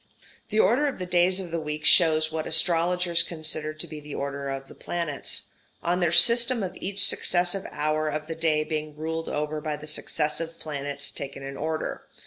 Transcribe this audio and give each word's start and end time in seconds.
The 0.49 0.59
order 0.59 0.87
of 0.87 0.97
the 0.97 1.05
days 1.05 1.39
of 1.39 1.51
the 1.51 1.59
week 1.59 1.85
shows 1.85 2.31
what 2.31 2.47
astrologers 2.47 3.21
considered 3.21 3.79
to 3.81 3.87
be 3.87 3.99
the 3.99 4.15
order 4.15 4.49
of 4.49 4.67
the 4.67 4.73
planets; 4.73 5.51
on 5.83 5.99
their 5.99 6.11
system 6.11 6.63
of 6.63 6.75
each 6.77 7.05
successive 7.05 7.67
hour 7.71 8.09
of 8.09 8.25
the 8.25 8.33
day 8.33 8.63
being 8.63 8.97
ruled 8.97 9.29
over 9.29 9.61
by 9.61 9.75
the 9.75 9.85
successive 9.85 10.57
planets 10.57 11.11
taken 11.11 11.43
in 11.43 11.55
order. 11.55 12.07